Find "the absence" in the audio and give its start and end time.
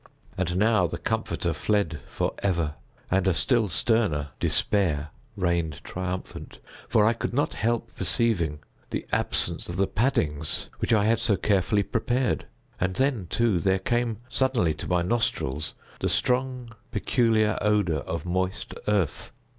8.89-9.69